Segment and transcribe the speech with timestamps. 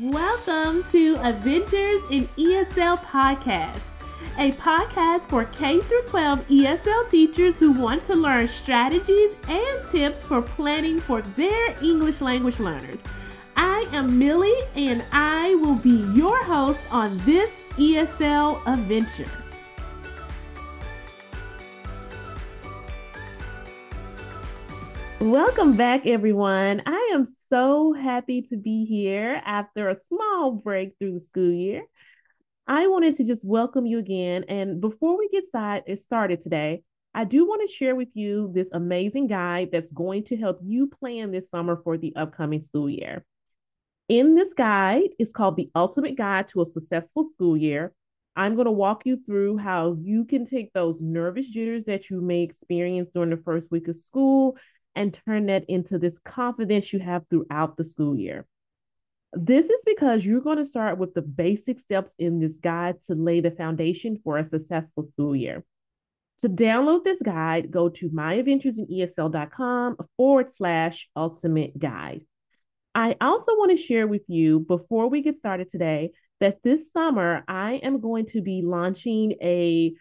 [0.00, 3.78] Welcome to Adventures in ESL Podcast,
[4.38, 10.40] a podcast for K 12 ESL teachers who want to learn strategies and tips for
[10.40, 12.96] planning for their English language learners.
[13.54, 19.41] I am Millie and I will be your host on this ESL adventure.
[25.22, 26.82] Welcome back, everyone.
[26.84, 31.84] I am so happy to be here after a small break through the school year.
[32.66, 34.46] I wanted to just welcome you again.
[34.48, 35.44] And before we get
[36.00, 36.82] started today,
[37.14, 40.88] I do want to share with you this amazing guide that's going to help you
[40.88, 43.24] plan this summer for the upcoming school year.
[44.08, 47.94] In this guide, it's called The Ultimate Guide to a Successful School Year.
[48.34, 52.20] I'm going to walk you through how you can take those nervous jitters that you
[52.20, 54.56] may experience during the first week of school
[54.94, 58.46] and turn that into this confidence you have throughout the school year.
[59.32, 63.14] This is because you're going to start with the basic steps in this guide to
[63.14, 65.64] lay the foundation for a successful school year.
[66.40, 72.26] To download this guide, go to myadventuresinESL.com forward slash ultimate guide.
[72.94, 77.44] I also want to share with you before we get started today that this summer
[77.48, 79.94] I am going to be launching a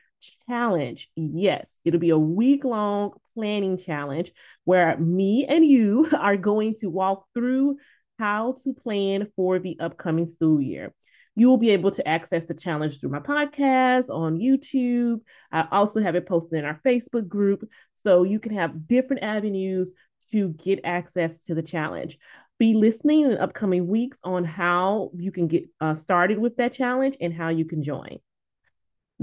[0.50, 1.10] challenge.
[1.16, 4.32] Yes, it'll be a week long planning challenge
[4.64, 7.78] where me and you are going to walk through
[8.20, 10.94] how to plan for the upcoming school year.
[11.36, 15.22] You will be able to access the challenge through my podcast on YouTube.
[15.52, 17.68] I also have it posted in our Facebook group.
[18.04, 19.94] So you can have different avenues
[20.32, 22.18] to get access to the challenge.
[22.60, 27.18] Be listening in upcoming weeks on how you can get uh, started with that challenge
[27.20, 28.20] and how you can join.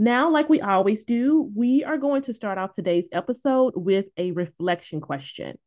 [0.01, 4.31] Now, like we always do, we are going to start off today's episode with a
[4.31, 5.59] reflection question.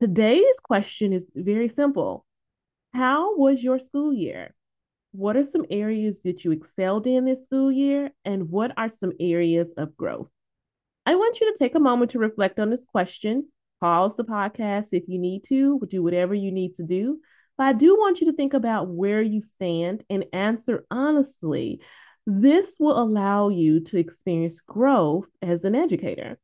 [0.00, 2.24] Today's question is very simple
[2.92, 4.54] How was your school year?
[5.10, 8.12] What are some areas that you excelled in this school year?
[8.24, 10.30] And what are some areas of growth?
[11.04, 13.48] I want you to take a moment to reflect on this question.
[13.80, 17.18] Pause the podcast if you need to, do whatever you need to do.
[17.58, 21.80] But I do want you to think about where you stand and answer honestly
[22.26, 26.38] this will allow you to experience growth as an educator.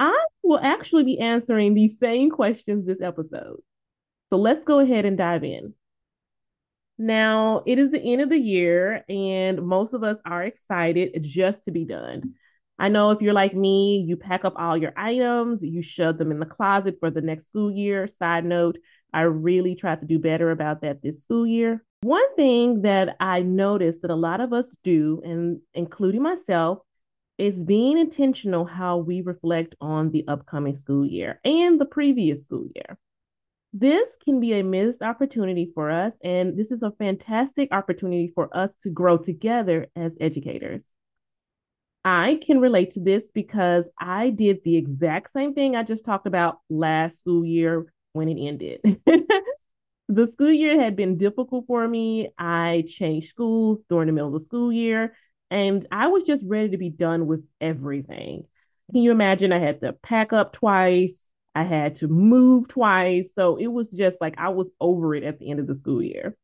[0.00, 3.60] I will actually be answering these same questions this episode.
[4.30, 5.74] So let's go ahead and dive in.
[6.98, 11.64] Now, it is the end of the year, and most of us are excited just
[11.64, 12.34] to be done.
[12.78, 16.30] I know if you're like me, you pack up all your items, you shove them
[16.30, 18.06] in the closet for the next school year.
[18.06, 18.78] Side note,
[19.12, 21.84] I really tried to do better about that this school year.
[22.06, 26.78] One thing that I noticed that a lot of us do, and including myself,
[27.36, 32.68] is being intentional how we reflect on the upcoming school year and the previous school
[32.76, 32.96] year.
[33.72, 38.56] This can be a missed opportunity for us, and this is a fantastic opportunity for
[38.56, 40.84] us to grow together as educators.
[42.04, 46.28] I can relate to this because I did the exact same thing I just talked
[46.28, 49.02] about last school year when it ended.
[50.08, 52.30] the school year had been difficult for me.
[52.38, 55.14] I changed schools during the middle of the school year,
[55.50, 58.44] and I was just ready to be done with everything.
[58.92, 59.52] Can you imagine?
[59.52, 63.30] I had to pack up twice, I had to move twice.
[63.34, 66.02] So it was just like I was over it at the end of the school
[66.02, 66.36] year.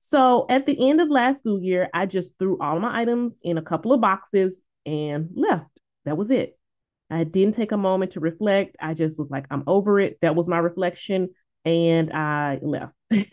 [0.00, 3.58] So at the end of last school year, I just threw all my items in
[3.58, 5.80] a couple of boxes and left.
[6.04, 6.58] That was it.
[7.10, 8.76] I didn't take a moment to reflect.
[8.80, 10.18] I just was like, I'm over it.
[10.22, 11.30] That was my reflection
[11.66, 12.94] and I left.
[13.12, 13.24] I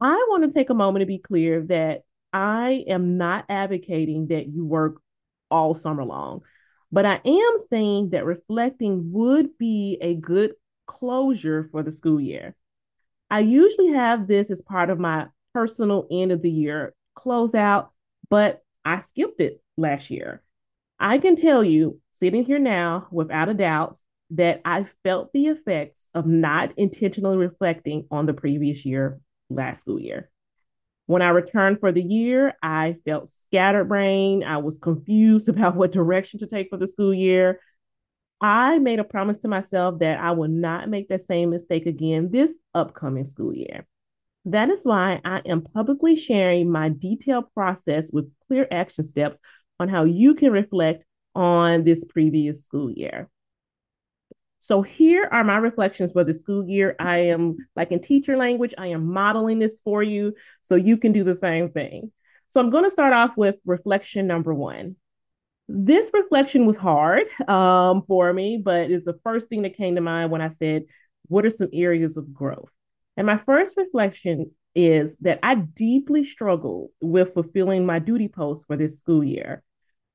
[0.00, 4.64] want to take a moment to be clear that I am not advocating that you
[4.64, 5.00] work
[5.50, 6.42] all summer long,
[6.92, 10.52] but I am saying that reflecting would be a good
[10.86, 12.54] closure for the school year.
[13.30, 17.88] I usually have this as part of my personal end of the year closeout,
[18.30, 20.42] but I skipped it last year.
[21.00, 23.98] I can tell you, sitting here now, without a doubt,
[24.30, 30.00] that I felt the effects of not intentionally reflecting on the previous year, last school
[30.00, 30.30] year.
[31.06, 34.44] When I returned for the year, I felt scatterbrained.
[34.44, 37.60] I was confused about what direction to take for the school year.
[38.40, 42.30] I made a promise to myself that I will not make that same mistake again
[42.30, 43.86] this upcoming school year.
[44.44, 49.38] That is why I am publicly sharing my detailed process with clear action steps
[49.80, 53.28] on how you can reflect on this previous school year.
[54.66, 56.96] So here are my reflections for the school year.
[56.98, 60.34] I am like in teacher language, I am modeling this for you
[60.64, 62.10] so you can do the same thing.
[62.48, 64.96] So I'm going to start off with reflection number one.
[65.68, 70.00] This reflection was hard um, for me, but it's the first thing that came to
[70.00, 70.86] mind when I said,
[71.28, 72.72] What are some areas of growth?
[73.16, 78.76] And my first reflection is that I deeply struggle with fulfilling my duty post for
[78.76, 79.62] this school year.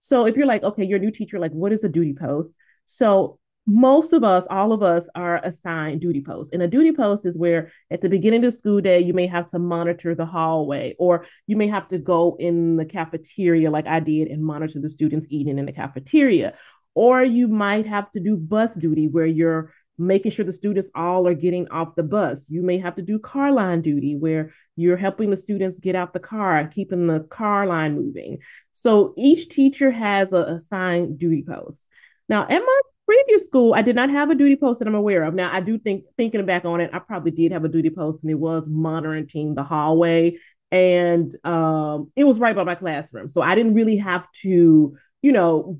[0.01, 2.49] So if you're like, okay, you're a new teacher, like what is a duty post?
[2.85, 3.39] So
[3.73, 6.51] most of us, all of us are assigned duty posts.
[6.51, 9.27] And a duty post is where at the beginning of the school day, you may
[9.27, 13.87] have to monitor the hallway, or you may have to go in the cafeteria, like
[13.87, 16.53] I did, and monitor the students eating in the cafeteria.
[16.95, 21.25] Or you might have to do bus duty where you're making sure the students all
[21.25, 22.45] are getting off the bus.
[22.49, 26.11] You may have to do car line duty where you're helping the students get out
[26.11, 28.39] the car, keeping the car line moving.
[28.73, 31.85] So each teacher has a assigned duty post.
[32.27, 35.23] Now, at my previous school, I did not have a duty post that I'm aware
[35.23, 35.33] of.
[35.33, 38.23] Now, I do think, thinking back on it, I probably did have a duty post,
[38.23, 40.37] and it was monitoring the hallway,
[40.71, 45.31] and um, it was right by my classroom, so I didn't really have to, you
[45.33, 45.79] know,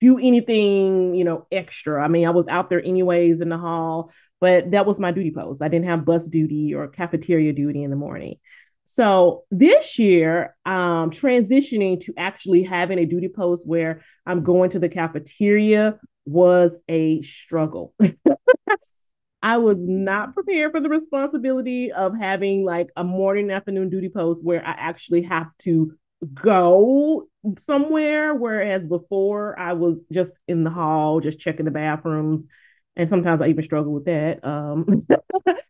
[0.00, 2.04] do anything, you know, extra.
[2.04, 5.30] I mean, I was out there anyways in the hall, but that was my duty
[5.30, 5.62] post.
[5.62, 8.38] I didn't have bus duty or cafeteria duty in the morning.
[8.86, 14.80] So this year, um, transitioning to actually having a duty post where I'm going to
[14.80, 17.94] the cafeteria was a struggle.
[19.42, 24.44] I was not prepared for the responsibility of having like a morning afternoon duty post
[24.44, 25.92] where I actually have to
[26.34, 27.26] go
[27.58, 28.34] somewhere.
[28.34, 32.46] Whereas before I was just in the hall, just checking the bathrooms.
[32.94, 34.44] And sometimes I even struggle with that.
[34.44, 35.06] Um,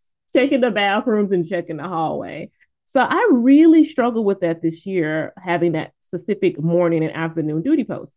[0.35, 2.51] checking the bathrooms and checking the hallway.
[2.87, 7.85] So I really struggled with that this year, having that specific morning and afternoon duty
[7.85, 8.17] post.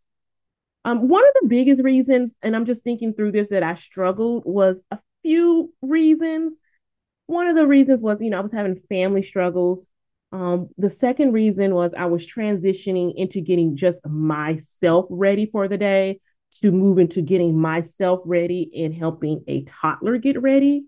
[0.86, 4.44] Um, one of the biggest reasons, and I'm just thinking through this, that I struggled
[4.46, 6.52] was a few reasons.
[7.26, 9.88] One of the reasons was, you know, I was having family struggles.
[10.30, 15.76] Um, the second reason was I was transitioning into getting just myself ready for the
[15.76, 16.20] day
[16.60, 20.84] to move into getting myself ready and helping a toddler get ready.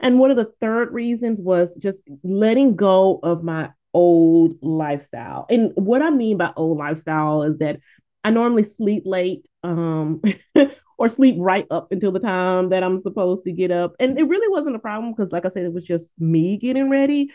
[0.00, 5.46] And one of the third reasons was just letting go of my old lifestyle.
[5.48, 7.80] And what I mean by old lifestyle is that
[8.24, 10.22] I normally sleep late um,
[10.98, 13.94] or sleep right up until the time that I'm supposed to get up.
[13.98, 16.90] And it really wasn't a problem because, like I said, it was just me getting
[16.90, 17.30] ready.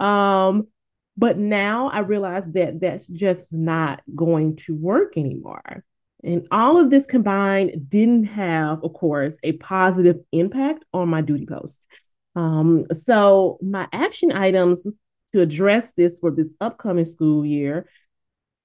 [0.00, 0.68] Um,
[1.16, 5.84] but now I realize that that's just not going to work anymore.
[6.22, 11.46] And all of this combined didn't have, of course, a positive impact on my duty
[11.46, 11.86] post.
[12.34, 14.86] Um, so, my action items
[15.32, 17.88] to address this for this upcoming school year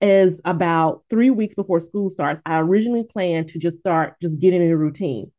[0.02, 2.42] is about three weeks before school starts.
[2.46, 5.32] I originally planned to just start just getting in a routine.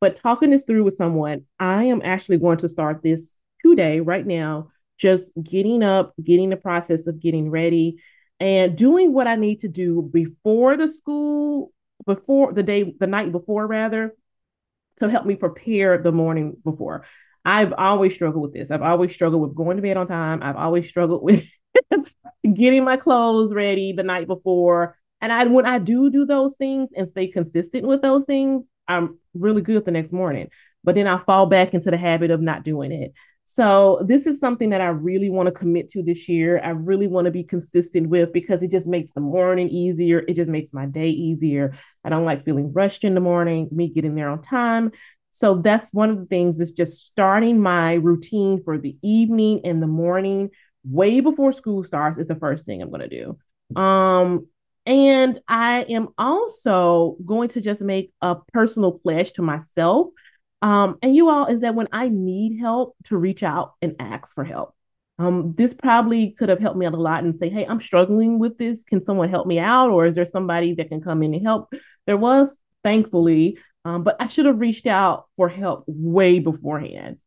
[0.00, 4.26] But talking this through with someone, I am actually going to start this today, right
[4.26, 8.00] now, just getting up, getting the process of getting ready,
[8.40, 11.72] and doing what I need to do before the school,
[12.06, 14.14] before the day, the night before, rather,
[14.98, 17.04] to help me prepare the morning before.
[17.44, 18.70] I've always struggled with this.
[18.70, 20.42] I've always struggled with going to bed on time.
[20.42, 21.44] I've always struggled with
[22.54, 24.96] getting my clothes ready the night before.
[25.20, 29.18] And I when I do do those things and stay consistent with those things, I'm
[29.34, 30.48] really good the next morning.
[30.84, 33.12] But then I fall back into the habit of not doing it.
[33.50, 36.60] So this is something that I really want to commit to this year.
[36.62, 40.22] I really want to be consistent with because it just makes the morning easier.
[40.28, 41.74] It just makes my day easier.
[42.04, 44.92] I don't like feeling rushed in the morning, me getting there on time.
[45.32, 49.82] So that's one of the things is just starting my routine for the evening and
[49.82, 50.50] the morning
[50.84, 53.80] way before school starts is the first thing I'm going to do.
[53.80, 54.46] Um,
[54.86, 60.08] and I am also going to just make a personal pledge to myself.
[60.62, 64.34] Um, and you all is that when I need help to reach out and ask
[64.34, 64.74] for help.
[65.18, 68.38] Um, this probably could have helped me out a lot and say, hey, I'm struggling
[68.38, 68.84] with this.
[68.84, 69.90] Can someone help me out?
[69.90, 71.72] Or is there somebody that can come in and help?
[72.06, 77.18] There was, thankfully, um, but I should have reached out for help way beforehand.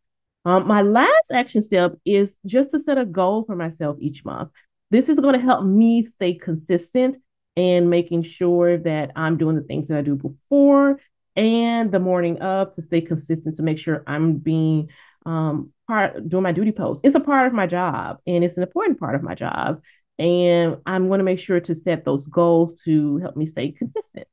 [0.43, 4.50] Um, my last action step is just to set a goal for myself each month.
[4.89, 7.17] This is going to help me stay consistent
[7.55, 11.00] and making sure that I'm doing the things that I do before
[11.36, 14.89] and the morning of to stay consistent to make sure I'm being
[15.25, 17.01] um, part doing my duty post.
[17.03, 19.81] It's a part of my job and it's an important part of my job.
[20.17, 24.27] And I'm going to make sure to set those goals to help me stay consistent.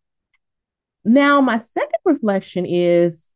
[1.04, 3.27] Now, my second reflection is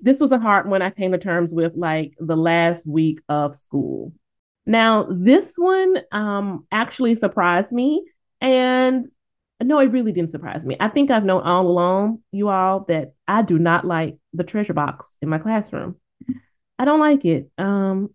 [0.00, 3.56] this was a hard one I came to terms with like the last week of
[3.56, 4.12] school.
[4.66, 8.04] Now, this one um, actually surprised me.
[8.40, 9.06] And
[9.62, 10.76] no, it really didn't surprise me.
[10.78, 14.74] I think I've known all along, you all, that I do not like the treasure
[14.74, 15.96] box in my classroom.
[16.78, 17.50] I don't like it.
[17.58, 18.10] Um,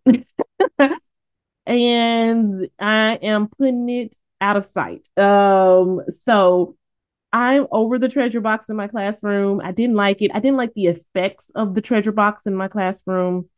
[1.65, 5.09] and I am putting it out of sight.
[5.17, 6.77] Um, so
[7.33, 9.59] I'm over the treasure box in my classroom.
[9.63, 10.31] I didn't like it.
[10.33, 13.49] I didn't like the effects of the treasure box in my classroom.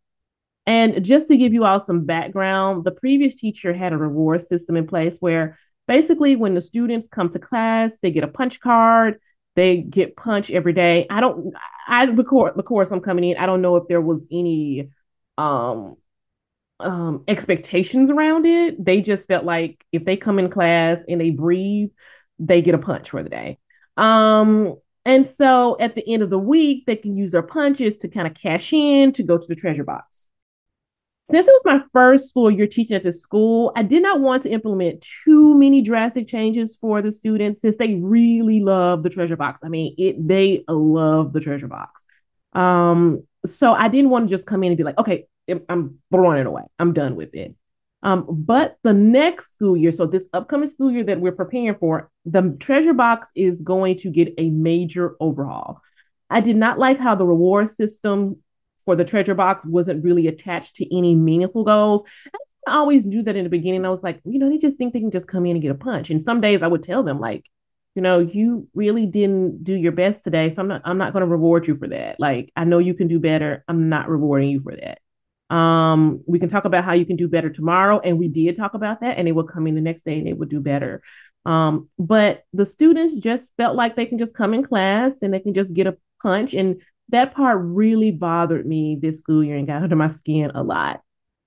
[0.65, 4.77] And just to give you all some background, the previous teacher had a reward system
[4.77, 9.19] in place where basically when the students come to class, they get a punch card,
[9.55, 11.05] they get punched every day.
[11.09, 11.53] I don't
[11.87, 13.37] I record of course I'm coming in.
[13.37, 14.89] I don't know if there was any
[15.37, 15.97] um
[16.79, 18.83] um expectations around it.
[18.83, 21.89] They just felt like if they come in class and they breathe,
[22.39, 23.59] they get a punch for the day.
[23.97, 24.75] Um
[25.05, 28.25] and so at the end of the week, they can use their punches to kind
[28.25, 30.25] of cash in to go to the treasure box
[31.25, 34.43] since it was my first school year teaching at the school, I did not want
[34.43, 39.35] to implement too many drastic changes for the students since they really love the treasure
[39.35, 39.59] box.
[39.63, 42.03] I mean, it they love the treasure box.
[42.53, 45.25] Um, so I didn't want to just come in and be like, okay,
[45.67, 46.63] I'm throwing it away.
[46.77, 47.55] I'm done with it.
[48.05, 52.11] Um, but the next school year, so this upcoming school year that we're preparing for,
[52.23, 55.81] the treasure box is going to get a major overhaul.
[56.29, 58.37] I did not like how the reward system
[58.85, 62.03] for the treasure box wasn't really attached to any meaningful goals.
[62.67, 63.85] I always knew that in the beginning.
[63.85, 65.71] I was like, you know, they just think they can just come in and get
[65.71, 66.11] a punch.
[66.11, 67.45] And some days I would tell them, like,
[67.95, 70.51] you know, you really didn't do your best today.
[70.51, 72.19] So I'm not I'm not gonna reward you for that.
[72.19, 73.63] Like, I know you can do better.
[73.67, 74.99] I'm not rewarding you for that.
[75.55, 77.99] Um, we can talk about how you can do better tomorrow.
[77.99, 80.27] And we did talk about that, and they would come in the next day and
[80.27, 81.01] they would do better.
[81.45, 85.39] Um, but the students just felt like they can just come in class and they
[85.39, 89.67] can just get a punch and that part really bothered me this school year and
[89.67, 91.01] got under my skin a lot.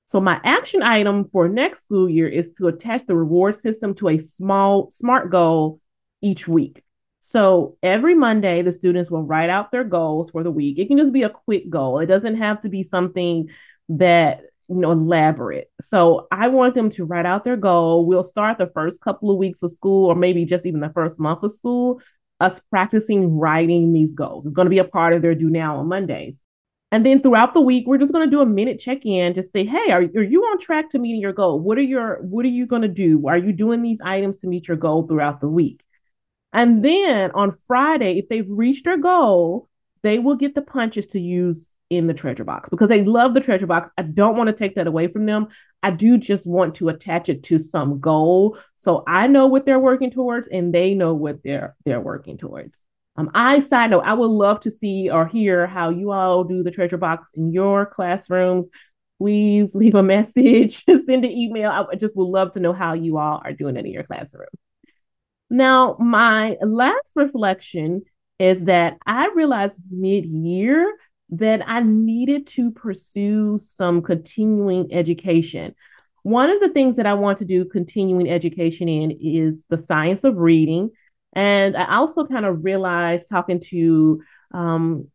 [0.07, 4.09] So my action item for next school year is to attach the reward system to
[4.09, 5.81] a small smart goal
[6.23, 6.83] each week.
[7.21, 10.79] So every Monday, the students will write out their goals for the week.
[10.79, 11.99] It can just be a quick goal.
[11.99, 13.49] It doesn't have to be something
[13.89, 15.71] that you know elaborate.
[15.81, 18.07] So I want them to write out their goal.
[18.07, 21.19] We'll start the first couple of weeks of school, or maybe just even the first
[21.19, 22.01] month of school,
[22.41, 24.47] us practicing writing these goals.
[24.47, 26.35] It's going to be a part of their do now on Mondays.
[26.91, 29.43] And then throughout the week, we're just going to do a minute check in to
[29.43, 31.61] say, hey, are, are you on track to meeting your goal?
[31.61, 33.27] What are your what are you going to do?
[33.29, 35.83] Are you doing these items to meet your goal throughout the week?
[36.53, 39.69] And then on Friday, if they've reached their goal,
[40.03, 43.41] they will get the punches to use in the treasure box because they love the
[43.41, 43.89] treasure box.
[43.97, 45.49] I don't want to take that away from them.
[45.83, 49.79] I do just want to attach it to some goal so I know what they're
[49.79, 52.83] working towards and they know what they're they're working towards.
[53.17, 56.63] Um, I side note, I would love to see or hear how you all do
[56.63, 58.69] the treasure box in your classrooms.
[59.19, 61.89] Please leave a message, send an email.
[61.91, 64.49] I just would love to know how you all are doing it in your classroom.
[65.51, 68.03] Now, my last reflection
[68.39, 70.95] is that I realized mid year
[71.31, 75.75] that I needed to pursue some continuing education.
[76.23, 80.25] One of the things that I want to do continuing education in is the science
[80.25, 80.91] of reading.
[81.35, 85.09] And I also kind of realized talking to um,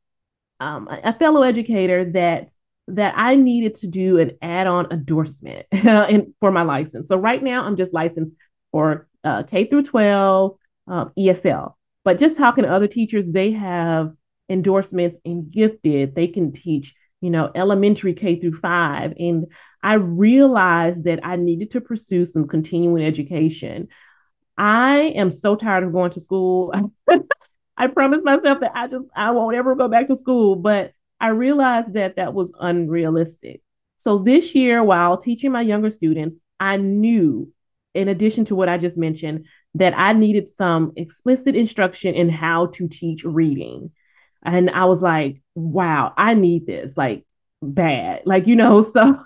[0.59, 2.51] um, a fellow educator that
[2.89, 7.07] that I needed to do an add-on endorsement in, for my license.
[7.07, 8.33] So right now I'm just licensed
[8.71, 11.75] for uh, K through 12 um, ESL.
[12.03, 14.13] But just talking to other teachers, they have
[14.49, 16.15] endorsements in gifted.
[16.15, 19.13] They can teach, you know, elementary K through five.
[19.19, 19.47] And
[19.81, 23.89] I realized that I needed to pursue some continuing education.
[24.57, 26.73] I am so tired of going to school.
[27.77, 31.29] I promised myself that I just I won't ever go back to school, but I
[31.29, 33.61] realized that that was unrealistic.
[33.97, 37.51] So this year while teaching my younger students, I knew
[37.93, 39.45] in addition to what I just mentioned
[39.75, 43.91] that I needed some explicit instruction in how to teach reading.
[44.43, 47.25] And I was like, wow, I need this like
[47.61, 48.23] bad.
[48.25, 49.25] Like, you know, so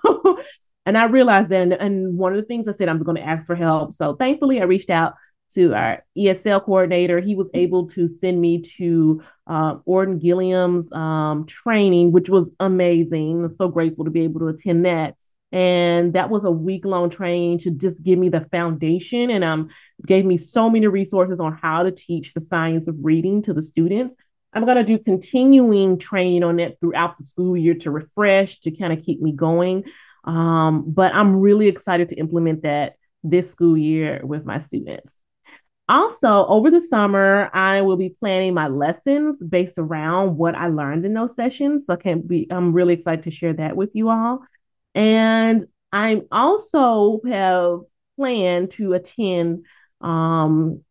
[0.86, 3.18] and I realized that and, and one of the things I said I was going
[3.18, 3.94] to ask for help.
[3.94, 5.16] So thankfully I reached out
[5.54, 7.20] to our ESL coordinator.
[7.20, 13.44] He was able to send me to uh, Orton Gillingham's um, training, which was amazing.
[13.44, 15.16] I'm so grateful to be able to attend that.
[15.52, 19.70] And that was a week long training to just give me the foundation and um,
[20.06, 23.62] gave me so many resources on how to teach the science of reading to the
[23.62, 24.16] students.
[24.58, 28.72] I'm going to do continuing training on that throughout the school year to refresh, to
[28.72, 29.84] kind of keep me going.
[30.24, 35.14] Um, but I'm really excited to implement that this school year with my students.
[35.88, 41.06] Also, over the summer, I will be planning my lessons based around what I learned
[41.06, 41.86] in those sessions.
[41.86, 44.40] So I can be, I'm really excited to share that with you all.
[44.96, 47.82] And I also have
[48.18, 49.68] planned to attend
[50.02, 50.84] um,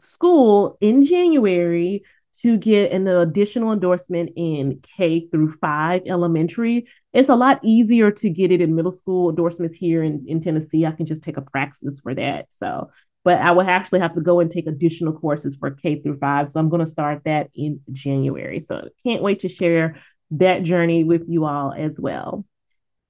[0.00, 2.04] school in January
[2.40, 6.86] to get an additional endorsement in K through five elementary.
[7.12, 10.86] It's a lot easier to get it in middle school endorsements here in, in Tennessee.
[10.86, 12.46] I can just take a praxis for that.
[12.50, 12.90] So,
[13.22, 16.50] but I will actually have to go and take additional courses for K through five.
[16.50, 18.60] So I'm going to start that in January.
[18.60, 19.96] So can't wait to share
[20.32, 22.46] that journey with you all as well.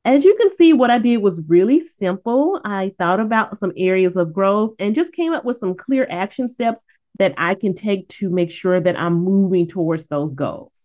[0.04, 2.60] As you can see, what I did was really simple.
[2.64, 6.48] I thought about some areas of growth and just came up with some clear action
[6.48, 6.80] steps
[7.18, 10.84] that I can take to make sure that I'm moving towards those goals.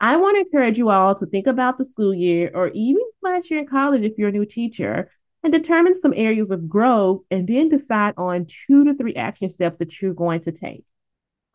[0.00, 3.50] I want to encourage you all to think about the school year or even last
[3.50, 5.10] year in college if you're a new teacher
[5.42, 9.78] and determine some areas of growth and then decide on two to three action steps
[9.78, 10.84] that you're going to take.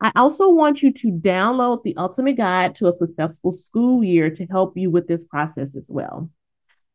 [0.02, 4.46] I also want you to download the Ultimate Guide to a Successful School Year to
[4.48, 6.30] help you with this process as well.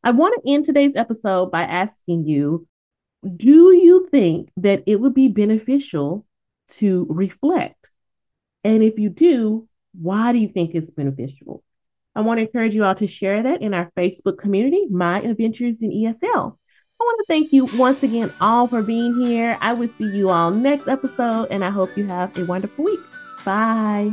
[0.04, 2.66] I want to end today's episode by asking you
[3.36, 6.26] Do you think that it would be beneficial
[6.76, 7.88] to reflect?
[8.64, 9.68] And if you do,
[10.00, 11.62] why do you think it's beneficial?
[12.14, 15.82] I want to encourage you all to share that in our Facebook community, My Adventures
[15.82, 16.56] in ESL.
[17.00, 19.56] I want to thank you once again all for being here.
[19.60, 23.00] I will see you all next episode, and I hope you have a wonderful week.
[23.44, 24.12] Bye.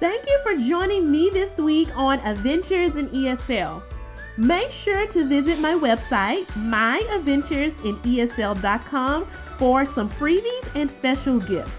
[0.00, 3.82] Thank you for joining me this week on Adventures in ESL.
[4.36, 9.26] Make sure to visit my website, myadventuresinesl.com,
[9.58, 11.70] for some freebies and special gifts.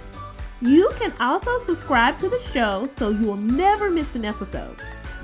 [0.61, 4.79] You can also subscribe to the show so you will never miss an episode.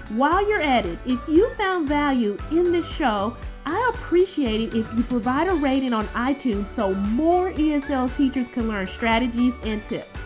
[0.09, 4.91] While you're at it, if you found value in this show, I appreciate it if
[4.97, 10.19] you provide a rating on iTunes so more ESL teachers can learn strategies and tips.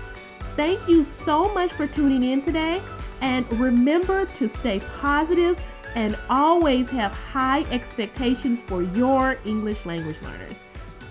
[0.56, 2.82] Thank you so much for tuning in today.
[3.20, 5.62] And remember to stay positive
[5.96, 10.56] and always have high expectations for your English language learners.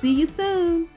[0.01, 0.89] See you soon.